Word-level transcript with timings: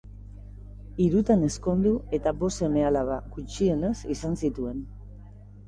Hirutan 1.03 1.43
ezkondu 1.47 1.91
eta 2.19 2.33
bost 2.41 2.65
seme-alaba, 2.65 3.21
gutxienez, 3.37 3.95
izan 4.19 4.43
zituen. 4.45 4.85